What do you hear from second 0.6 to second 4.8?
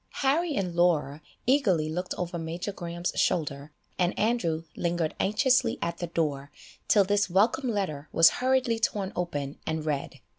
Laura eagerly looked over Major Graham's shoulder, and Andrew